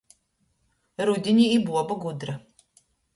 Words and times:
Rudinī 1.09 1.45
i 1.57 1.59
buoba 1.67 1.99
gudra. 2.07 2.35